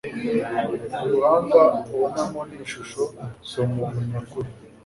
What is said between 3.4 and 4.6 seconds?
si umuntu nyakuri